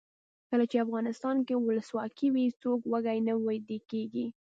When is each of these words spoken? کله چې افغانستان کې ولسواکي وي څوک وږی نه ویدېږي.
کله 0.49 0.65
چې 0.71 0.83
افغانستان 0.85 1.37
کې 1.47 1.53
ولسواکي 1.57 2.27
وي 2.33 2.45
څوک 2.61 2.79
وږی 2.91 3.19
نه 3.27 3.33
ویدېږي. 3.45 4.27